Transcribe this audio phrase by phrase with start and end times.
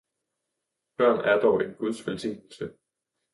[0.97, 2.73] Børn er dog en Guds velsignelse.